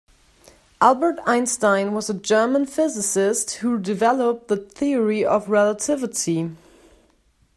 Albert 0.81 1.19
Einstein 1.27 1.93
was 1.93 2.09
a 2.09 2.15
German 2.15 2.65
physicist 2.65 3.57
who 3.57 3.77
developed 3.77 4.47
the 4.47 4.57
Theory 4.57 5.23
of 5.23 5.47
Relativity. 5.47 6.49